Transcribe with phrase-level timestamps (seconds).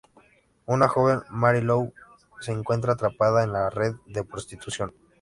[0.65, 1.93] Una joven, Mary Lou,
[2.39, 4.95] se encuentra atrapada en la red de prostitución.